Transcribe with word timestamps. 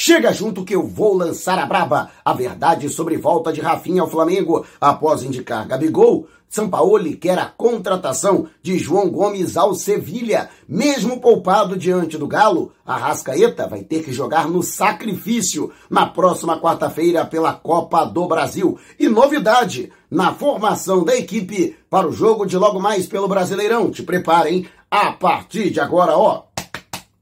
Chega 0.00 0.32
junto 0.32 0.64
que 0.64 0.76
eu 0.76 0.86
vou 0.86 1.12
lançar 1.12 1.58
a 1.58 1.66
braba. 1.66 2.08
A 2.24 2.32
verdade 2.32 2.88
sobre 2.88 3.16
volta 3.16 3.52
de 3.52 3.60
Rafinha 3.60 4.00
ao 4.00 4.08
Flamengo 4.08 4.64
após 4.80 5.24
indicar 5.24 5.66
Gabigol. 5.66 6.28
Sampaoli 6.48 7.16
quer 7.16 7.36
a 7.36 7.46
contratação 7.46 8.46
de 8.62 8.78
João 8.78 9.10
Gomes 9.10 9.56
ao 9.56 9.74
Sevilha. 9.74 10.50
Mesmo 10.68 11.20
poupado 11.20 11.76
diante 11.76 12.16
do 12.16 12.28
Galo, 12.28 12.70
a 12.86 12.96
Rascaeta 12.96 13.66
vai 13.66 13.82
ter 13.82 14.04
que 14.04 14.12
jogar 14.12 14.46
no 14.48 14.62
sacrifício 14.62 15.72
na 15.90 16.06
próxima 16.06 16.60
quarta-feira 16.60 17.26
pela 17.26 17.52
Copa 17.52 18.04
do 18.04 18.28
Brasil. 18.28 18.78
E 19.00 19.08
novidade 19.08 19.90
na 20.08 20.32
formação 20.32 21.02
da 21.02 21.16
equipe 21.16 21.76
para 21.90 22.06
o 22.06 22.12
jogo 22.12 22.46
de 22.46 22.56
logo 22.56 22.78
mais 22.78 23.08
pelo 23.08 23.26
Brasileirão. 23.26 23.90
Te 23.90 24.04
preparem 24.04 24.64
a 24.88 25.10
partir 25.10 25.70
de 25.70 25.80
agora, 25.80 26.16
ó. 26.16 26.44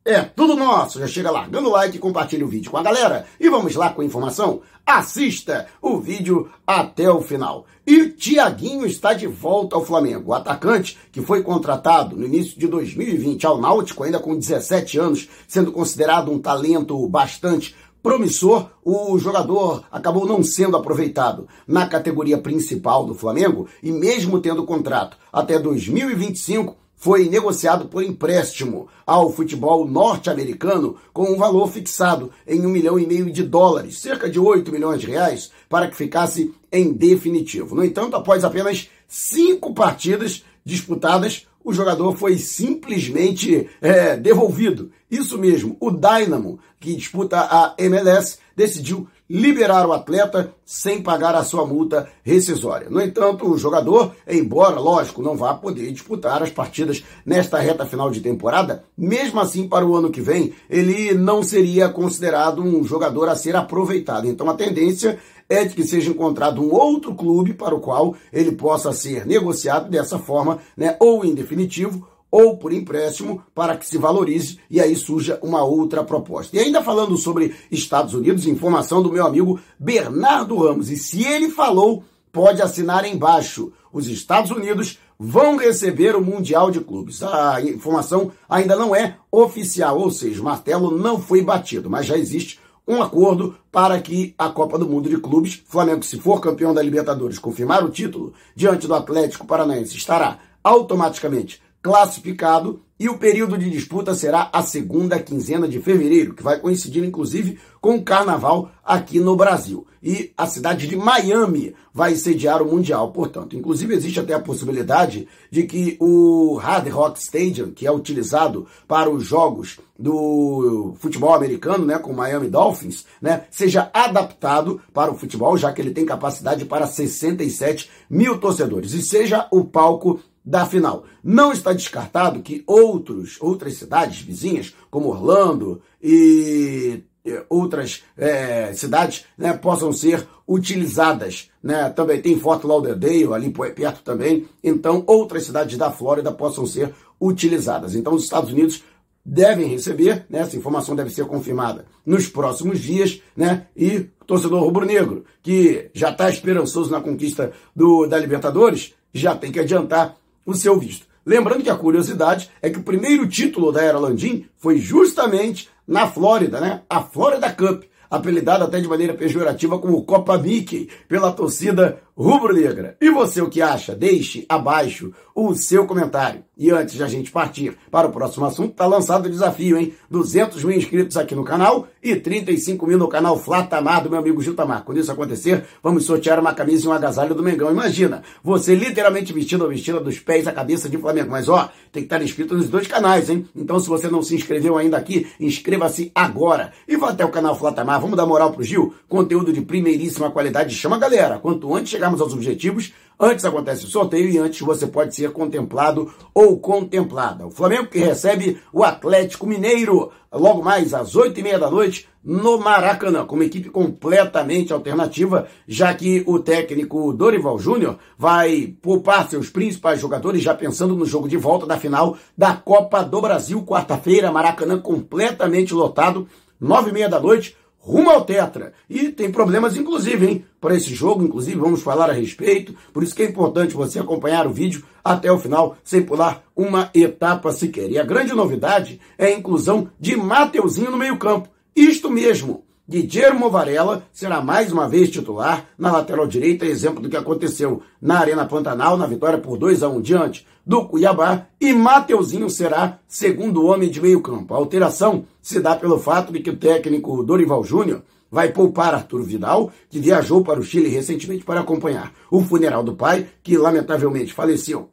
É 0.07 0.23
tudo 0.23 0.55
nosso. 0.55 1.01
Já 1.01 1.09
chega 1.09 1.33
largando 1.33 1.69
o 1.69 1.73
like 1.73 1.99
compartilha 1.99 2.45
o 2.45 2.49
vídeo 2.49 2.71
com 2.71 2.77
a 2.77 2.83
galera. 2.83 3.27
E 3.41 3.51
vamos 3.51 3.75
lá 3.75 3.91
com 3.91 4.03
a 4.03 4.05
informação? 4.05 4.61
Assista 4.87 5.67
o 5.83 5.99
vídeo 5.99 6.49
até 6.65 7.11
o 7.11 7.21
final. 7.21 7.67
E 7.85 8.11
Tiaguinho 8.11 8.87
está 8.87 9.13
de 9.13 9.27
volta 9.27 9.75
ao 9.75 9.85
Flamengo. 9.85 10.31
O 10.31 10.35
atacante 10.35 10.97
que 11.11 11.21
foi 11.21 11.43
contratado 11.43 12.15
no 12.15 12.25
início 12.25 12.57
de 12.57 12.69
2020 12.69 13.47
ao 13.47 13.61
Náutico, 13.61 14.05
ainda 14.05 14.21
com 14.21 14.39
17 14.39 14.97
anos, 14.97 15.29
sendo 15.49 15.73
considerado 15.73 16.31
um 16.31 16.39
talento 16.39 17.09
bastante 17.09 17.75
promissor, 18.01 18.71
o 18.85 19.19
jogador 19.19 19.83
acabou 19.91 20.25
não 20.25 20.41
sendo 20.41 20.77
aproveitado 20.77 21.49
na 21.67 21.89
categoria 21.89 22.39
principal 22.39 23.05
do 23.05 23.17
Flamengo 23.17 23.67
e 23.83 23.91
mesmo 23.91 24.41
tendo 24.41 24.65
contrato 24.65 25.17
até 25.33 25.59
2025, 25.59 26.77
foi 26.97 27.29
negociado 27.29 27.89
por 27.89 28.03
empréstimo 28.03 28.89
ao 29.07 29.33
futebol 29.33 29.87
norte-americano 29.87 30.97
com 31.13 31.31
um 31.31 31.37
valor 31.37 31.71
fixado 31.71 32.33
em 32.47 32.65
um 32.65 32.71
milhão 32.71 32.99
e 32.99 33.07
meio 33.07 33.31
de 33.31 33.43
dólares, 33.43 34.01
cerca 34.01 34.29
de 34.29 34.41
8 34.41 34.73
milhões 34.73 35.01
de 35.01 35.07
reais, 35.07 35.51
para 35.69 35.89
que 35.89 35.97
ficasse 35.97 36.55
em 36.73 36.93
definitivo. 36.93 37.75
No 37.75 37.85
entanto, 37.85 38.17
após 38.17 38.45
apenas 38.45 38.89
cinco 39.07 39.75
partidas 39.75 40.43
disputadas, 40.65 41.47
o 41.63 41.73
jogador 41.73 42.17
foi 42.17 42.39
simplesmente 42.39 43.69
é, 43.81 44.17
devolvido. 44.17 44.91
Isso 45.11 45.37
mesmo, 45.39 45.77
o 45.81 45.91
Dynamo, 45.91 46.59
que 46.81 46.95
disputa 46.95 47.41
a 47.41 47.75
MLS, 47.79 48.39
decidiu 48.55 49.07
liberar 49.29 49.87
o 49.87 49.93
atleta 49.93 50.55
sem 50.65 51.03
pagar 51.03 51.35
a 51.35 51.45
sua 51.45 51.67
multa 51.67 52.09
rescisória. 52.23 52.89
No 52.89 53.01
entanto, 53.01 53.51
o 53.51 53.59
jogador, 53.59 54.13
embora, 54.29 54.79
lógico, 54.79 55.23
não 55.23 55.37
vá 55.37 55.55
poder 55.55 55.91
disputar 55.93 56.43
as 56.43 56.51
partidas 56.51 57.05
nesta 57.25 57.59
reta 57.59 57.87
final 57.87 58.11
de 58.11 58.21
temporada, 58.21 58.85
mesmo 58.97 59.41
assim, 59.41 59.69
para 59.69 59.87
o 59.87 59.95
ano 59.95 60.11
que 60.11 60.21
vem, 60.21 60.53
ele 60.71 61.15
não 61.15 61.43
seria 61.43 61.89
considerado 61.89 62.63
um 62.63 62.85
jogador 62.85 63.29
a 63.29 63.37
ser 63.37 63.57
aproveitado. 63.57 64.27
Então, 64.27 64.49
a 64.49 64.55
tendência 64.55 65.19
é 65.49 65.65
de 65.65 65.75
que 65.75 65.85
seja 65.85 66.11
encontrado 66.11 66.61
um 66.61 66.73
outro 66.73 67.15
clube 67.15 67.55
para 67.55 67.75
o 67.75 67.81
qual 67.81 68.17
ele 68.33 68.53
possa 68.53 68.93
ser 68.93 69.25
negociado 69.27 69.89
dessa 69.89 70.19
forma, 70.19 70.59
né, 70.77 70.97
ou 70.99 71.25
em 71.25 71.35
definitivo, 71.35 72.07
ou 72.31 72.57
por 72.57 72.73
empréstimo 72.73 73.43
para 73.55 73.77
que 73.77 73.87
se 73.87 73.99
valorize 73.99 74.59
e 74.71 74.81
aí 74.81 74.95
surja 74.97 75.39
uma 75.43 75.65
outra 75.65 76.05
proposta. 76.05 76.57
E 76.57 76.61
ainda 76.61 76.83
falando 76.83 77.17
sobre 77.17 77.55
Estados 77.71 78.15
Unidos, 78.15 78.47
informação 78.47 79.03
do 79.03 79.13
meu 79.13 79.27
amigo 79.27 79.61
Bernardo 79.79 80.57
Ramos. 80.57 80.91
E 80.91 80.97
se 80.97 81.25
ele 81.25 81.51
falou, 81.51 82.05
pode 82.33 82.61
assinar 82.61 83.05
embaixo. 83.05 83.73
Os 83.93 84.07
Estados 84.09 84.51
Unidos 84.51 84.99
vão 85.19 85.57
receber 85.57 86.15
o 86.15 86.25
Mundial 86.25 86.71
de 86.71 86.81
Clubes. 86.81 87.23
A 87.23 87.61
informação 87.63 88.33
ainda 88.49 88.77
não 88.77 88.95
é 88.95 89.17
oficial, 89.31 89.99
ou 89.99 90.11
seja, 90.11 90.41
o 90.41 90.45
martelo 90.45 90.97
não 90.97 91.19
foi 91.19 91.43
batido, 91.43 91.89
mas 91.89 92.07
já 92.07 92.17
existe 92.19 92.61
um 92.87 93.03
acordo 93.03 93.57
para 93.73 94.01
que 94.01 94.35
a 94.39 94.49
Copa 94.49 94.79
do 94.79 94.89
Mundo 94.89 95.09
de 95.09 95.17
Clubes, 95.17 95.63
Flamengo, 95.67 96.05
se 96.05 96.21
for 96.21 96.41
campeão 96.41 96.73
da 96.73 96.83
Libertadores, 96.83 97.39
confirmar 97.39 97.85
o 97.85 97.91
título 97.91 98.33
diante 98.55 98.87
do 98.87 98.95
Atlético 98.95 99.47
Paranaense, 99.47 99.97
estará 99.97 100.39
automaticamente 100.63 101.61
classificado 101.83 102.83
e 102.99 103.11
o 103.11 103.19
período 103.19 103.59
de 103.59 103.69
disputa 103.69 104.15
será 104.15 104.49
a 104.51 104.63
segunda 104.63 105.19
quinzena 105.19 105.69
de 105.69 105.81
fevereiro, 105.81 106.33
que 106.33 106.43
vai 106.43 106.59
coincidir 106.59 107.05
inclusive 107.05 107.59
com 107.79 107.97
o 107.97 108.03
carnaval 108.03 108.71
aqui 108.83 109.21
no 109.21 109.37
Brasil. 109.37 109.87
E 110.03 110.33
a 110.37 110.47
cidade 110.47 110.87
de 110.87 110.97
Miami 110.97 111.75
vai 111.93 112.15
sediar 112.15 112.63
o 112.63 112.67
Mundial, 112.67 113.11
portanto. 113.13 113.55
Inclusive 113.55 113.95
existe 113.95 114.19
até 114.19 114.33
a 114.33 114.41
possibilidade 114.41 115.29
de 115.51 115.65
que 115.65 115.97
o 116.01 116.55
Hard 116.55 116.89
Rock 116.89 117.19
Stadium, 117.19 117.71
que 117.71 117.87
é 117.87 117.93
utilizado 117.93 118.67
para 118.89 119.11
os 119.11 119.25
jogos 119.25 119.79
do 119.99 120.95
futebol 120.99 121.35
americano, 121.35 121.85
né, 121.85 121.99
com 121.99 122.13
Miami 122.13 122.49
Dolphins, 122.49 123.05
né, 123.21 123.45
seja 123.51 123.91
adaptado 123.93 124.81
para 124.95 125.11
o 125.11 125.19
futebol, 125.19 125.57
já 125.59 125.73
que 125.73 125.83
ele 125.83 125.91
tem 125.91 126.07
capacidade 126.07 126.65
para 126.65 126.87
67 126.87 127.91
mil 128.09 128.39
torcedores, 128.39 128.93
e 128.95 129.03
seja 129.03 129.47
o 129.51 129.65
palco 129.65 130.21
da 130.47 130.65
final. 130.65 131.05
Não 131.25 131.51
está 131.51 131.73
descartado 131.73 132.41
que 132.41 132.63
outros, 132.69 133.37
outras 133.41 133.75
cidades 133.75 134.21
vizinhas, 134.21 134.73
como 134.89 135.09
Orlando 135.09 135.83
e 136.01 137.03
outras 137.49 138.05
é, 138.17 138.73
cidades, 138.73 139.25
né, 139.37 139.53
possam 139.53 139.93
ser 139.93 140.25
utilizadas. 140.47 141.51
Né? 141.61 141.91
Também 141.91 142.23
tem 142.23 142.39
Fort 142.39 142.63
Lauderdale, 142.63 143.35
ali 143.35 143.51
perto 143.51 144.03
também. 144.03 144.49
Então, 144.63 145.03
outras 145.09 145.43
cidades 145.43 145.77
da 145.77 145.91
Flórida 145.91 146.31
possam 146.31 146.65
ser 146.65 146.95
utilizadas. 147.21 147.97
Então, 147.97 148.15
os 148.15 148.23
Estados 148.23 148.53
Unidos 148.53 148.85
devem 149.25 149.67
receber, 149.67 150.25
né, 150.31 150.39
essa 150.39 150.57
informação 150.57 150.95
deve 150.95 151.11
ser 151.11 151.25
confirmada 151.25 151.85
nos 152.05 152.29
próximos 152.29 152.79
dias, 152.79 153.21
né, 153.37 153.67
e 153.77 154.09
o 154.21 154.25
torcedor 154.25 154.63
rubro-negro, 154.63 155.25
que 155.43 155.91
já 155.93 156.11
está 156.11 156.31
esperançoso 156.31 156.93
na 156.93 157.01
conquista 157.01 157.51
do, 157.75 158.07
da 158.07 158.17
Libertadores, 158.19 158.95
já 159.13 159.35
tem 159.35 159.51
que 159.51 159.59
adiantar 159.59 160.17
o 160.47 160.55
seu 160.55 160.79
visto. 160.79 161.07
Lembrando 161.27 161.65
que 161.65 161.71
a 161.71 161.75
curiosidade 161.75 162.49
é 162.63 162.71
que 162.71 162.79
o 162.79 162.85
primeiro 162.85 163.27
título 163.27 163.73
da 163.73 163.83
Era 163.83 163.99
Landim 163.99 164.47
foi 164.57 164.79
justamente 164.79 165.69
na 165.87 166.07
Flórida, 166.07 166.61
né? 166.61 166.83
A 166.89 167.03
Florida 167.03 167.53
Cup, 167.53 167.83
apelidada 168.09 168.65
até 168.65 168.81
de 168.81 168.87
maneira 168.87 169.13
pejorativa 169.13 169.79
como 169.79 170.05
Copa 170.05 170.39
Mickey 170.39 170.89
pela 171.09 171.33
torcida 171.33 172.01
rubro-negra. 172.17 172.97
E 173.01 173.11
você 173.11 173.43
o 173.43 173.51
que 173.51 173.61
acha? 173.61 173.95
Deixe 173.95 174.47
abaixo 174.49 175.13
o 175.35 175.55
seu 175.55 175.87
comentário. 175.87 176.43
E 176.57 176.71
antes 176.71 176.95
de 176.95 177.03
a 177.03 177.07
gente 177.07 177.31
partir 177.31 177.77
para 177.91 178.07
o 178.07 178.11
próximo 178.11 178.47
assunto, 178.47 178.73
tá 178.73 178.87
lançado 178.87 179.27
o 179.27 179.31
desafio, 179.31 179.77
hein? 179.77 179.93
200 180.11 180.65
mil 180.65 180.75
inscritos 180.75 181.19
aqui 181.19 181.35
no 181.35 181.45
canal 181.45 181.87
e 182.03 182.17
35 182.17 182.87
mil 182.87 182.97
no 182.97 183.09
canal 183.09 183.39
Flatamar 183.39 184.03
do 184.03 184.09
meu 184.09 184.19
amigo 184.19 184.41
Giltamar. 184.41 184.83
Quando 184.83 184.99
isso 184.99 185.13
acontecer, 185.13 185.65
vamos 185.83 186.07
sortear 186.07 186.41
uma 186.41 186.55
camisa 186.55 186.87
e 186.87 186.89
um 186.89 186.93
agasalho 186.93 187.35
do 187.35 187.43
Mengão. 187.43 187.71
Imagina, 187.71 188.23
você 188.43 188.75
literalmente 188.75 189.35
vestido 189.35 189.65
ou 189.65 189.69
vestida 189.69 190.01
dos 190.01 190.19
pés 190.19 190.47
à 190.47 190.53
cabeça 190.53 190.89
de 190.89 190.97
Flamengo. 190.97 191.31
Mas 191.31 191.47
ó, 191.51 191.69
tem 191.93 192.03
que 192.03 192.07
estar 192.07 192.23
inscrito 192.23 192.55
nos 192.55 192.71
dois 192.71 192.87
canais, 192.87 193.29
hein? 193.29 193.47
Então 193.55 193.79
se 193.79 193.87
você 193.87 194.09
não 194.09 194.23
se 194.23 194.35
inscreveu 194.35 194.79
ainda 194.79 194.97
aqui, 194.97 195.27
inscreva-se 195.39 196.11
agora. 196.15 196.73
E 196.89 196.97
vá 196.97 197.11
até 197.11 197.27
o 197.27 197.31
canal 197.31 197.55
Flatamar, 197.55 198.01
vamos 198.01 198.17
dar 198.17 198.25
moral 198.25 198.53
pro 198.53 198.65
Gil? 198.65 198.95
Conteúdo 199.07 199.53
de 199.53 199.61
primeiríssima 199.61 200.31
qualidade. 200.31 200.75
Chama 200.75 200.97
a 200.97 201.01
galera. 201.01 201.39
Quanto 201.39 201.75
antes 201.75 201.91
chegar 201.91 202.06
chegarmos 202.07 202.21
aos 202.21 202.33
objetivos, 202.33 202.93
antes 203.19 203.45
acontece 203.45 203.85
o 203.85 203.89
sorteio 203.89 204.31
e 204.31 204.39
antes 204.39 204.61
você 204.61 204.87
pode 204.87 205.15
ser 205.15 205.33
contemplado 205.33 206.13
ou 206.33 206.59
contemplada. 206.59 207.47
O 207.47 207.51
Flamengo 207.51 207.89
que 207.89 207.99
recebe 207.99 208.61
o 208.73 208.85
Atlético 208.85 209.47
Mineiro 209.47 210.13
logo 210.33 210.63
mais 210.63 210.95
às 210.95 211.17
oito 211.17 211.41
e 211.41 211.43
meia 211.43 211.59
da 211.59 211.71
noite 211.71 212.09
no 212.23 212.59
Maracanã, 212.59 213.25
com 213.25 213.37
uma 213.37 213.45
equipe 213.45 213.71
completamente 213.71 214.73
alternativa, 214.73 215.47
já 215.67 215.95
que 215.95 216.25
o 216.27 216.41
técnico 216.41 217.13
Dorival 217.13 217.59
Júnior 217.59 217.99
vai 218.19 218.75
poupar 218.83 219.29
seus 219.29 219.49
principais 219.49 220.01
jogadores, 220.01 220.43
já 220.43 220.55
pensando 220.55 220.97
no 220.97 221.07
jogo 221.07 221.29
de 221.29 221.37
volta 221.37 221.67
da 221.67 221.79
final 221.79 222.17
da 222.37 222.55
Copa 222.55 223.03
do 223.03 223.21
Brasil, 223.21 223.63
quarta-feira, 223.63 224.33
Maracanã 224.33 224.79
completamente 224.79 225.73
lotado, 225.73 226.27
nove 226.61 226.91
e 226.91 226.93
meia 226.93 227.09
da 227.09 227.21
noite, 227.21 227.57
rumo 227.87 228.11
ao 228.11 228.25
Tetra. 228.25 228.73
E 228.91 229.11
tem 229.11 229.31
problemas, 229.31 229.77
inclusive, 229.77 230.27
hein, 230.27 230.45
para 230.61 230.75
esse 230.75 230.93
jogo, 230.93 231.25
inclusive 231.25 231.57
vamos 231.57 231.83
falar 231.83 232.11
a 232.11 232.13
respeito. 232.13 232.75
Por 232.93 233.05
isso 233.05 233.15
que 233.15 233.23
é 233.23 233.27
importante 233.27 233.77
você 233.77 234.01
acompanhar 234.01 234.45
o 234.45 234.53
vídeo 234.53 234.83
até 235.05 235.31
o 235.31 235.39
final, 235.39 235.77
sem 235.85 236.03
pular 236.03 236.43
uma 236.57 236.91
etapa 236.93 237.53
sequer. 237.53 237.89
E 237.89 237.97
a 237.97 238.05
grande 238.05 238.35
novidade 238.35 239.01
é 239.17 239.27
a 239.27 239.39
inclusão 239.39 239.89
de 240.01 240.17
Mateuzinho 240.17 240.91
no 240.91 240.97
meio-campo. 240.97 241.49
Isto 241.77 242.11
mesmo. 242.11 242.66
Guilherme 242.89 243.51
Varela 243.51 244.07
será 244.13 244.41
mais 244.41 244.71
uma 244.71 244.89
vez 244.89 245.11
titular 245.11 245.67
na 245.77 245.91
lateral 245.91 246.25
direita, 246.25 246.65
exemplo 246.65 247.03
do 247.03 247.09
que 247.09 247.17
aconteceu 247.17 247.83
na 248.01 248.21
Arena 248.21 248.47
Pantanal, 248.47 248.97
na 248.97 249.09
vitória 249.09 249.39
por 249.39 249.59
2 249.59 249.83
a 249.83 249.89
1 249.89 250.01
diante 250.01 250.47
do 250.65 250.87
Cuiabá, 250.87 251.49
e 251.61 251.73
Mateuzinho 251.73 252.49
será 252.49 253.01
segundo 253.09 253.67
homem 253.67 253.91
de 253.91 254.01
meio 254.01 254.21
campo. 254.21 254.55
A 254.55 254.57
alteração 254.57 255.25
se 255.43 255.59
dá 255.59 255.75
pelo 255.75 255.99
fato 255.99 256.33
de 256.33 256.39
que 256.39 256.51
o 256.51 256.57
técnico 256.57 257.25
Dorival 257.25 257.65
Júnior 257.65 258.05
vai 258.31 258.53
poupar 258.53 258.95
Arthur 258.95 259.25
Vidal, 259.25 259.73
que 259.91 259.99
viajou 259.99 260.45
para 260.45 260.61
o 260.61 260.65
Chile 260.65 260.89
recentemente 260.89 261.45
para 261.45 261.63
acompanhar 261.63 262.13
o 262.31 262.41
funeral 262.41 262.85
do 262.85 262.95
pai, 262.95 263.27
que 263.43 263.59
lamentavelmente 263.59 264.33
faleceu 264.33 264.91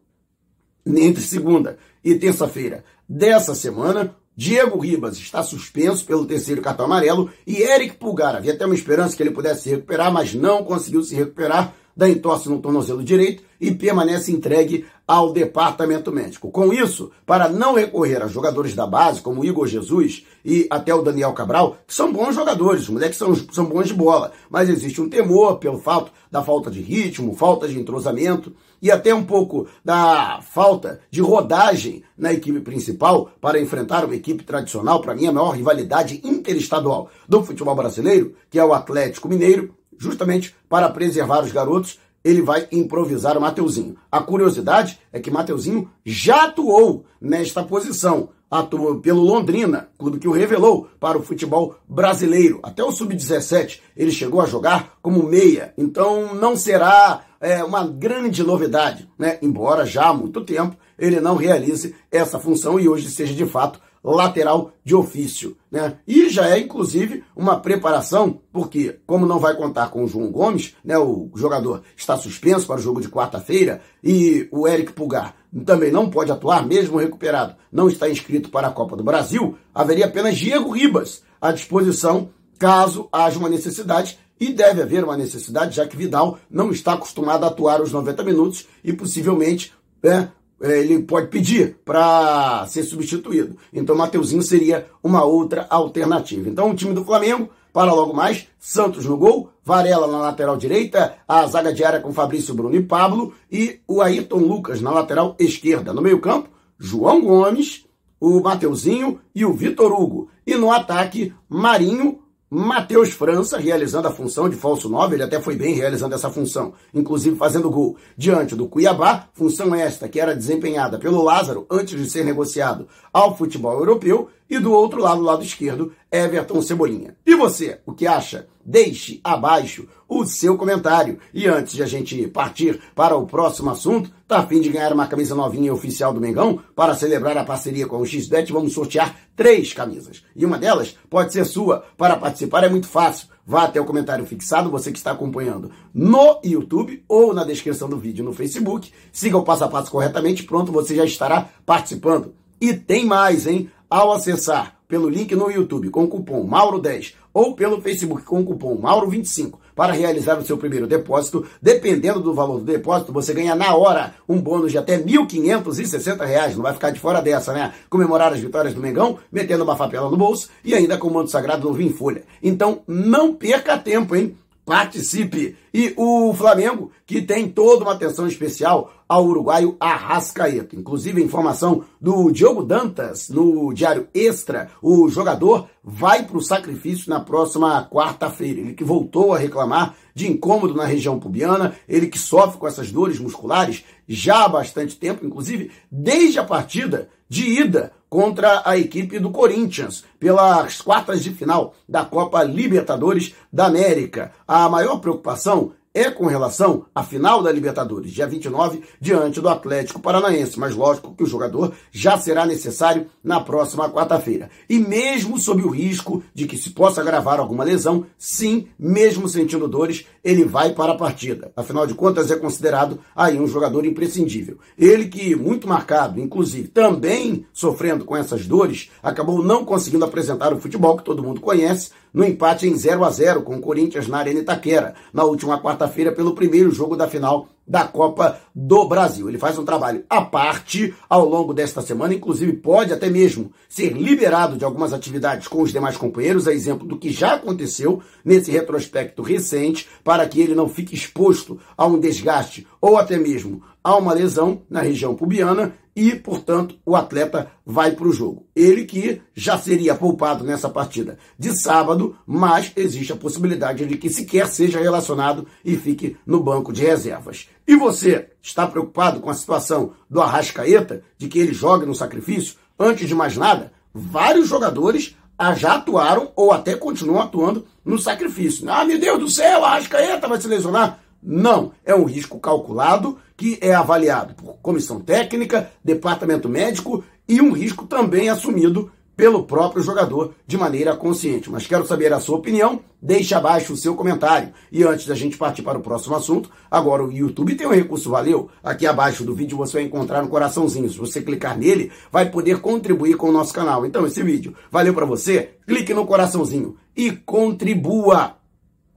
entre 0.84 1.22
segunda 1.22 1.78
e 2.04 2.16
terça-feira 2.16 2.84
dessa 3.07 3.54
semana, 3.54 4.16
Diego 4.35 4.80
Ribas 4.80 5.18
está 5.18 5.44
suspenso 5.44 6.03
pelo 6.06 6.25
terceiro 6.25 6.62
cartão 6.62 6.85
amarelo 6.85 7.30
e 7.45 7.62
Eric 7.62 7.97
Pulgar. 7.97 8.35
Havia 8.35 8.53
até 8.53 8.65
uma 8.65 8.74
esperança 8.74 9.15
que 9.15 9.21
ele 9.21 9.30
pudesse 9.30 9.63
se 9.63 9.69
recuperar, 9.69 10.12
mas 10.12 10.33
não 10.33 10.63
conseguiu 10.63 11.03
se 11.03 11.15
recuperar. 11.15 11.74
Da 11.95 12.09
entorse 12.09 12.50
no 12.50 12.59
tornozelo 12.59 13.03
direito 13.03 13.44
e 13.62 13.69
permanece 13.69 14.31
entregue 14.31 14.83
ao 15.07 15.31
departamento 15.31 16.12
médico. 16.12 16.50
Com 16.50 16.74
isso, 16.74 17.12
para 17.24 17.47
não 17.47 17.75
recorrer 17.75 18.24
a 18.24 18.27
jogadores 18.27 18.74
da 18.74 18.88
base, 18.88 19.21
como 19.21 19.45
Igor 19.45 19.68
Jesus 19.68 20.25
e 20.44 20.65
até 20.71 20.91
o 20.91 21.03
Daniel 21.03 21.33
Cabral, 21.33 21.77
que 21.86 21.94
são 21.94 22.12
bons 22.12 22.33
jogadores, 22.33 22.81
os 22.81 22.89
moleques 22.89 23.19
são, 23.19 23.36
são 23.36 23.65
bons 23.65 23.89
de 23.89 23.94
bola, 23.94 24.31
mas 24.50 24.69
existe 24.69 25.00
um 25.00 25.07
temor 25.07 25.59
pelo 25.59 25.77
fato 25.77 26.12
da 26.31 26.41
falta 26.41 26.71
de 26.71 26.81
ritmo, 26.81 27.36
falta 27.36 27.68
de 27.68 27.79
entrosamento 27.79 28.51
e 28.83 28.91
até 28.91 29.15
um 29.15 29.24
pouco 29.24 29.65
da 29.83 30.41
falta 30.41 31.00
de 31.09 31.21
rodagem 31.21 32.03
na 32.18 32.33
equipe 32.33 32.59
principal 32.59 33.31
para 33.39 33.62
enfrentar 33.62 34.03
uma 34.03 34.13
equipe 34.13 34.44
tradicional, 34.44 35.00
para 35.00 35.15
mim 35.15 35.25
a 35.25 35.31
maior 35.31 35.51
rivalidade 35.51 36.19
interestadual 36.21 37.09
do 37.27 37.41
futebol 37.45 37.75
brasileiro, 37.75 38.35
que 38.50 38.59
é 38.59 38.65
o 38.65 38.74
Atlético 38.74 39.30
Mineiro, 39.30 39.74
justamente 39.97 40.53
para 40.68 40.89
preservar 40.89 41.45
os 41.45 41.53
garotos, 41.53 41.97
ele 42.25 42.41
vai 42.41 42.68
improvisar 42.74 43.38
o 43.38 43.41
Mateuzinho. 43.41 43.95
A 44.12 44.21
curiosidade 44.21 45.00
é 45.13 45.19
que 45.19 45.31
Mateuzinho 45.31 45.89
já 46.06 46.45
atuou 46.45 47.06
nesta 47.21 47.63
posição. 47.63 48.29
Atuou 48.53 49.00
pelo 49.00 49.21
Londrina, 49.23 49.89
clube 49.97 50.19
que 50.19 50.27
o 50.27 50.31
revelou 50.31 50.88
para 51.00 51.17
o 51.17 51.23
futebol 51.23 51.75
brasileiro. 51.89 52.59
Até 52.61 52.83
o 52.83 52.91
Sub-17 52.91 53.79
ele 53.97 54.11
chegou 54.11 54.41
a 54.41 54.45
jogar 54.45 54.94
como 55.01 55.23
meia. 55.23 55.73
Então 55.75 56.35
não 56.35 56.55
será 56.55 57.21
é, 57.41 57.63
uma 57.63 57.83
grande 57.88 58.44
novidade, 58.44 59.09
né? 59.17 59.39
Embora 59.41 59.88
já 59.88 60.09
há 60.09 60.13
muito 60.13 60.41
tempo 60.41 60.77
ele 61.00 61.19
não 61.19 61.35
realize 61.35 61.95
essa 62.11 62.38
função 62.38 62.79
e 62.79 62.88
hoje 62.88 63.09
seja 63.09 63.33
de 63.33 63.45
fato 63.47 63.79
lateral 64.11 64.73
de 64.83 64.95
ofício. 64.95 65.55
Né? 65.71 65.97
E 66.07 66.29
já 66.29 66.50
é, 66.50 66.59
inclusive, 66.59 67.23
uma 67.35 67.59
preparação, 67.59 68.41
porque, 68.51 69.00
como 69.05 69.25
não 69.25 69.39
vai 69.39 69.55
contar 69.55 69.89
com 69.89 70.03
o 70.03 70.07
João 70.07 70.31
Gomes, 70.31 70.75
né, 70.83 70.97
o 70.97 71.31
jogador 71.35 71.83
está 71.95 72.17
suspenso 72.17 72.67
para 72.67 72.79
o 72.79 72.81
jogo 72.81 73.00
de 73.00 73.09
quarta-feira, 73.09 73.81
e 74.03 74.47
o 74.51 74.67
Eric 74.67 74.94
Pulgar 74.94 75.35
também 75.65 75.91
não 75.91 76.09
pode 76.09 76.31
atuar, 76.31 76.65
mesmo 76.65 76.97
recuperado, 76.97 77.55
não 77.71 77.88
está 77.88 78.09
inscrito 78.09 78.50
para 78.50 78.67
a 78.67 78.71
Copa 78.71 78.97
do 78.97 79.03
Brasil, 79.03 79.57
haveria 79.73 80.05
apenas 80.05 80.35
Diego 80.35 80.71
Ribas 80.71 81.23
à 81.39 81.51
disposição 81.51 82.29
caso 82.57 83.09
haja 83.11 83.38
uma 83.38 83.50
necessidade 83.50 84.17
e 84.39 84.51
deve 84.51 84.81
haver 84.81 85.03
uma 85.03 85.17
necessidade, 85.17 85.75
já 85.75 85.88
que 85.88 85.97
Vidal 85.97 86.39
não 86.50 86.71
está 86.71 86.94
acostumado 86.94 87.44
a 87.44 87.47
atuar 87.47 87.81
os 87.81 87.91
90 87.91 88.23
minutos 88.23 88.67
e 88.83 88.91
possivelmente 88.94 89.73
é, 90.03 90.27
ele 90.61 91.03
pode 91.03 91.27
pedir 91.27 91.77
para 91.83 92.65
ser 92.67 92.83
substituído. 92.83 93.57
Então, 93.73 93.95
Mateuzinho 93.95 94.41
seria 94.41 94.88
uma 95.03 95.23
outra 95.23 95.67
alternativa. 95.69 96.47
Então, 96.50 96.71
o 96.71 96.75
time 96.75 96.94
do 96.94 97.03
Flamengo, 97.03 97.50
para 97.71 97.94
logo 97.94 98.13
mais, 98.13 98.47
Santos 98.59 99.05
no 99.05 99.17
gol, 99.17 99.50
Varela 99.63 100.07
na 100.07 100.19
lateral 100.19 100.55
direita, 100.57 101.15
a 101.27 101.45
zaga 101.47 101.73
de 101.73 101.83
área 101.83 102.00
com 102.00 102.13
Fabrício 102.13 102.53
Bruno 102.53 102.75
e 102.75 102.83
Pablo, 102.83 103.33
e 103.51 103.79
o 103.88 104.01
Ayrton 104.01 104.38
Lucas 104.38 104.81
na 104.81 104.91
lateral 104.91 105.35
esquerda. 105.39 105.94
No 105.94 106.01
meio-campo, 106.01 106.50
João 106.77 107.21
Gomes, 107.21 107.85
o 108.19 108.39
Mateuzinho 108.39 109.19
e 109.35 109.45
o 109.45 109.53
Vitor 109.53 109.91
Hugo. 109.91 110.29
E 110.45 110.55
no 110.55 110.71
ataque, 110.71 111.33
Marinho, 111.50 112.19
Matheus 112.55 113.09
França 113.09 113.57
realizando 113.57 114.07
a 114.07 114.11
função 114.11 114.47
de 114.47 114.55
falso 114.55 114.88
9, 114.88 115.15
ele 115.15 115.23
até 115.23 115.41
foi 115.41 115.55
bem 115.55 115.73
realizando 115.73 116.13
essa 116.13 116.29
função, 116.29 116.73
inclusive 116.94 117.35
fazendo 117.35 117.67
gol 117.67 117.97
diante 118.15 118.55
do 118.55 118.67
Cuiabá, 118.67 119.27
função 119.33 119.73
esta 119.73 120.07
que 120.07 120.19
era 120.19 120.35
desempenhada 120.35 121.00
pelo 121.00 121.23
Lázaro 121.23 121.65
antes 121.67 122.00
de 122.00 122.07
ser 122.07 122.23
negociado 122.23 122.88
ao 123.11 123.35
futebol 123.35 123.73
europeu, 123.79 124.29
e 124.47 124.59
do 124.59 124.71
outro 124.71 125.01
lado, 125.01 125.23
lado 125.23 125.44
esquerdo, 125.44 125.94
Everton 126.11 126.61
Cebolinha. 126.61 127.15
E 127.25 127.33
você, 127.33 127.79
o 127.88 127.91
que 127.91 128.05
acha? 128.05 128.45
Deixe 128.65 129.19
abaixo 129.24 129.88
o 130.07 130.25
seu 130.25 130.57
comentário. 130.57 131.19
E 131.33 131.48
antes 131.48 131.74
de 131.74 131.83
a 131.83 131.86
gente 131.86 132.27
partir 132.27 132.80
para 132.95 133.15
o 133.15 133.27
próximo 133.27 133.69
assunto, 133.69 134.10
tá 134.27 134.39
a 134.39 134.48
fim 134.48 134.62
de 134.62 134.69
ganhar 134.69 134.94
uma 134.94 135.07
camisa 135.07 135.36
novinha 135.36 135.74
oficial 135.74 136.13
do 136.13 136.21
Mengão? 136.21 136.60
Para 136.75 136.95
celebrar 136.95 137.38
a 137.38 137.44
parceria 137.44 137.88
com 137.88 137.98
o 137.98 138.06
XBET, 138.06 138.51
vamos 138.54 138.74
sortear 138.74 139.15
três 139.36 139.74
camisas. 139.74 140.24
E 140.36 140.45
uma 140.45 140.57
delas 140.57 140.95
pode 141.10 141.33
ser 141.33 141.45
sua. 141.45 141.83
Para 141.98 142.15
participar 142.15 142.63
é 142.63 142.69
muito 142.69 142.88
fácil. 142.88 143.27
Vá 143.45 143.63
até 143.63 143.81
o 143.81 143.86
comentário 143.86 144.25
fixado, 144.25 144.71
você 144.71 144.92
que 144.92 144.98
está 144.98 145.12
acompanhando 145.12 145.69
no 145.94 146.39
YouTube 146.44 147.04
ou 147.10 147.33
na 147.33 147.44
descrição 147.44 147.89
do 147.89 147.98
vídeo 147.98 148.24
no 148.24 148.31
Facebook. 148.31 148.92
Siga 149.12 149.38
o 149.38 149.44
passo 149.44 149.65
a 149.65 149.68
passo 149.68 149.92
corretamente, 149.92 150.44
pronto, 150.44 150.71
você 150.71 150.95
já 150.95 151.04
estará 151.04 151.50
participando. 151.65 152.33
E 152.62 152.74
tem 152.74 153.06
mais, 153.06 153.45
hein? 153.45 153.69
Ao 153.89 154.13
acessar 154.13 154.77
pelo 154.88 155.10
link 155.10 155.36
no 155.36 155.51
YouTube 155.51 155.89
com 155.89 156.04
o 156.04 156.07
cupom 156.07 156.48
Mauro10 156.48 157.15
ou 157.33 157.56
pelo 157.56 157.81
Facebook 157.81 158.24
com 158.24 158.41
o 158.41 158.45
cupom 158.45 158.77
Mauro25 158.77 159.53
para 159.75 159.94
realizar 159.94 160.38
o 160.38 160.45
seu 160.45 160.57
primeiro 160.57 160.85
depósito, 160.85 161.45
dependendo 161.62 162.19
do 162.19 162.33
valor 162.33 162.59
do 162.59 162.65
depósito, 162.65 163.12
você 163.12 163.33
ganha 163.33 163.56
na 163.56 163.75
hora 163.75 164.13
um 164.30 164.39
bônus 164.39 164.71
de 164.71 164.77
até 164.77 164.95
R$ 164.95 165.03
1.560. 165.03 166.56
Não 166.56 166.63
vai 166.63 166.74
ficar 166.74 166.91
de 166.91 167.00
fora 167.00 167.21
dessa, 167.21 167.53
né? 167.53 167.74
Comemorar 167.89 168.31
as 168.31 168.39
vitórias 168.39 168.74
do 168.74 168.81
Mengão, 168.81 169.18
metendo 169.31 169.63
uma 169.63 169.75
favela 169.75 170.09
no 170.09 170.18
bolso 170.18 170.50
e 170.63 170.75
ainda 170.75 170.97
com 170.97 171.07
o 171.07 171.13
manto 171.13 171.31
sagrado 171.31 171.68
no 171.68 171.74
vinho 171.74 171.95
folha. 171.95 172.24
Então, 172.41 172.81
não 172.88 173.33
perca 173.33 173.77
tempo, 173.77 174.15
hein? 174.15 174.38
Participe. 174.65 175.56
E 175.74 175.94
o 175.98 176.33
Flamengo, 176.33 176.92
que 177.06 177.21
tem 177.21 177.50
toda 177.50 177.83
uma 177.83 177.94
atenção 177.94 178.27
especial 178.27 178.94
ao 179.07 179.25
uruguaio 179.25 179.75
Arrascaeta. 179.80 180.75
Inclusive, 180.75 181.21
a 181.21 181.25
informação 181.25 181.83
do 182.00 182.31
Diogo 182.31 182.63
Dantas 182.63 183.30
no 183.30 183.74
Diário 183.74 184.07
Extra, 184.13 184.69
o 184.81 185.10
jogador 185.10 185.68
vai 185.83 186.24
para 186.24 186.38
o 186.38 186.42
sacrifício 186.42 187.10
na 187.10 187.19
próxima 187.19 187.88
quarta-feira. 187.89 188.62
Ele 188.62 188.74
que 188.74 188.83
voltou 188.83 189.33
a 189.33 189.38
reclamar 189.38 189.95
de 190.15 190.31
incômodo 190.31 190.75
na 190.75 190.86
região 190.86 191.19
pubiana, 191.19 191.75
ele 191.88 192.07
que 192.07 192.19
sofre 192.19 192.60
com 192.60 192.68
essas 192.68 192.92
dores 192.92 193.19
musculares 193.19 193.83
já 194.07 194.45
há 194.45 194.50
bastante 194.50 194.95
tempo, 194.95 195.25
inclusive 195.25 195.71
desde 195.92 196.39
a 196.39 196.44
partida 196.44 197.10
de 197.33 197.62
ida 197.62 197.91
contra 198.07 198.62
a 198.63 198.77
equipe 198.77 199.18
do 199.18 199.31
Corinthians 199.31 200.06
pelas 200.19 200.80
quartas 200.81 201.24
de 201.24 201.31
final 201.31 201.74
da 201.89 202.06
Copa 202.06 202.44
Libertadores 202.44 203.33
da 203.51 203.65
América. 203.65 204.31
A 204.47 204.69
maior 204.69 205.00
preocupação 205.00 205.71
é 205.94 206.10
com 206.10 206.25
relação 206.25 206.86
à 206.95 207.04
final 207.04 207.44
da 207.44 207.51
Libertadores, 207.51 208.12
dia 208.12 208.25
29, 208.25 208.81
diante 209.00 209.40
do 209.40 209.48
Atlético 209.48 210.00
Paranaense. 210.00 210.60
Mas 210.60 210.75
lógico 210.75 211.13
que 211.16 211.24
o 211.24 211.28
jogador 211.28 211.74
já 211.92 212.18
será 212.18 212.45
necessário 212.45 213.07
na 213.24 213.40
próxima 213.40 213.90
quarta-feira. 213.90 214.50
E 214.68 214.80
mesmo 214.80 215.40
sob 215.40 215.62
o 215.62 215.69
risco 215.69 216.24
de 216.34 216.48
que 216.48 216.57
se 216.57 216.72
possa 216.72 217.01
agravar 217.01 217.40
alguma 217.40 217.63
lesão, 217.63 218.06
sim, 218.18 218.68
mesmo 218.78 219.30
sentindo 219.30 219.67
dores, 219.67 220.06
ele 220.24 220.44
vai 220.46 220.74
para 220.74 220.94
a 220.94 220.98
partida. 220.98 221.51
Afinal 221.56 221.86
de 221.86 221.94
contas, 221.94 222.32
é 222.32 222.36
considerado 222.36 223.00
aí 223.15 223.39
um 223.39 223.48
jogador 223.48 223.86
imprescindível. 223.86 224.58
Ele 224.77 225.08
que, 225.08 225.36
muito 225.36 225.67
marcado, 225.67 226.20
inclusive, 226.20 226.70
também 226.70 227.46
sofrendo 227.53 228.06
com 228.06 228.17
essas 228.17 228.48
dores, 228.48 228.89
acabou 229.01 229.44
não 229.44 229.63
conseguindo 229.63 230.06
apresentar 230.06 230.53
o 230.53 230.60
futebol 230.60 230.98
que 230.98 231.03
todo 231.03 231.24
mundo 231.24 231.41
conhece, 231.41 231.91
no 232.13 232.24
empate 232.24 232.67
em 232.67 232.75
0 232.75 233.03
a 233.03 233.10
0 233.10 233.41
com 233.41 233.55
o 233.55 233.62
Corinthians 233.62 234.08
na 234.08 234.20
Arena 234.20 234.41
Itaquera, 234.41 234.93
na 235.12 235.24
última 235.24 235.60
quarta-feira, 235.62 236.12
pelo 236.12 236.36
primeiro 236.36 236.72
jogo 236.72 236.96
da 236.96 237.08
final 237.08 237.48
da 237.65 237.86
Copa 237.86 238.39
do 238.53 238.86
Brasil. 238.88 239.27
Ele 239.27 239.38
faz 239.38 239.58
um 239.58 239.65
trabalho 239.65 240.03
à 240.10 240.22
parte 240.22 240.93
ao 241.10 241.27
longo 241.27 241.53
desta 241.53 241.82
semana, 241.82 242.13
inclusive 242.13 242.53
pode 242.53 242.93
até 242.93 243.10
mesmo 243.10 243.51
ser 243.70 243.93
liberado 243.93 244.58
de 244.58 244.65
algumas 244.65 244.93
atividades 244.93 245.48
com 245.48 245.62
os 245.62 245.72
demais 245.72 245.98
companheiros, 245.98 246.48
a 246.48 246.53
exemplo 246.53 246.86
do 246.86 246.98
que 246.98 247.12
já 247.12 247.36
aconteceu 247.36 248.01
nesse 248.24 248.51
retrospecto 248.51 249.22
recente, 249.24 249.88
para 250.03 250.27
que 250.27 250.41
ele 250.41 250.53
não 250.53 250.67
fique 250.67 250.93
exposto 250.93 251.60
a 251.77 251.88
um 251.88 252.00
desgaste 252.00 252.67
ou 252.82 252.98
até 252.98 253.17
mesmo 253.17 253.63
a 253.84 253.98
uma 253.98 254.13
lesão 254.13 254.62
na 254.70 254.82
região 254.82 255.15
pubiana 255.15 255.74
e, 255.95 256.15
portanto, 256.15 256.75
o 256.85 256.95
atleta 256.95 257.51
vai 257.65 257.91
para 257.91 258.07
o 258.07 258.13
jogo. 258.13 258.47
Ele 258.55 258.85
que 258.85 259.21
já 259.33 259.57
seria 259.57 259.95
poupado 259.95 260.43
nessa 260.43 260.69
partida 260.69 261.17
de 261.38 261.57
sábado, 261.59 262.15
mas 262.25 262.71
existe 262.75 263.13
a 263.13 263.17
possibilidade 263.17 263.85
de 263.85 263.97
que 263.97 264.09
sequer 264.09 264.47
seja 264.47 264.79
relacionado 264.79 265.47
e 265.63 265.75
fique 265.77 266.17
no 266.25 266.41
banco 266.41 266.73
de 266.73 266.81
reservas. 266.81 267.47
E 267.67 267.75
você 267.75 268.29
está 268.41 268.65
preocupado 268.67 269.19
com 269.19 269.29
a 269.29 269.35
situação 269.35 269.93
do 270.09 270.21
Arrascaeta, 270.21 271.03
de 271.17 271.27
que 271.27 271.39
ele 271.39 271.53
jogue 271.53 271.85
no 271.85 271.95
sacrifício? 271.95 272.55
Antes 272.77 273.07
de 273.07 273.15
mais 273.15 273.38
nada, 273.38 273.71
vários 273.93 274.47
jogadores 274.47 275.15
já 275.55 275.75
atuaram 275.75 276.31
ou 276.35 276.51
até 276.51 276.75
continuam 276.75 277.21
atuando 277.21 277.65
no 277.83 278.00
sacrifício. 278.00 278.69
Ah, 278.69 278.85
meu 278.85 279.00
Deus 279.00 279.19
do 279.19 279.29
céu, 279.29 279.63
a 279.63 279.71
Arrascaeta 279.71 280.27
vai 280.27 280.39
se 280.39 280.47
lesionar. 280.47 281.02
Não, 281.24 281.72
é 281.86 281.96
um 281.96 282.03
risco 282.03 282.39
calculado 282.39 283.18
que 283.38 283.58
é 283.62 283.74
avaliado 283.74 284.34
por 284.36 284.58
comissão 284.62 285.00
técnica, 285.00 285.72
departamento 285.84 286.50
médico 286.50 287.03
e 287.27 287.42
um 287.42 287.51
risco 287.51 287.86
também 287.86 288.30
assumido 288.30 288.92
pelo 289.15 289.44
próprio 289.44 289.84
jogador 289.84 290.34
de 290.46 290.58
maneira 290.58 290.96
consciente. 290.96 291.50
Mas 291.50 291.68
quero 291.68 291.86
saber 291.86 292.12
a 292.12 292.20
sua 292.20 292.38
opinião, 292.38 292.82
deixe 293.01 293.34
abaixo 293.34 293.74
o 293.74 293.77
seu 293.77 293.96
comentário. 293.96 294.53
E 294.72 294.84
antes 294.84 295.06
da 295.06 295.15
gente 295.15 295.38
partir 295.38 295.62
para 295.62 295.77
o 295.77 295.82
próximo 295.82 296.15
assunto, 296.15 296.50
agora 296.70 297.03
o 297.03 297.12
YouTube 297.12 297.56
tem 297.56 297.68
um 297.68 297.74
recurso 297.74 298.10
valeu. 298.10 298.50
Aqui 298.63 298.88
abaixo 298.88 299.24
do 299.24 299.36
vídeo 299.36 299.58
você 299.58 299.74
vai 299.74 299.84
encontrar 299.84 300.24
um 300.24 300.27
coraçãozinho. 300.27 300.89
Se 300.89 300.98
você 300.98 301.22
clicar 301.22 301.58
nele, 301.58 301.92
vai 302.12 302.30
poder 302.30 302.60
contribuir 302.60 303.15
com 303.15 303.30
o 303.30 303.32
nosso 303.32 303.53
canal. 303.53 303.86
Então 303.86 304.06
esse 304.06 304.22
vídeo 304.24 304.56
valeu 304.72 304.94
para 304.94 305.06
você? 305.06 305.51
Clique 305.68 305.94
no 305.94 306.06
coraçãozinho 306.06 306.75
e 306.96 307.12
contribua. 307.12 308.42